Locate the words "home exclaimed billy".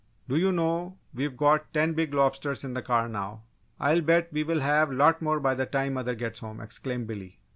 6.39-7.37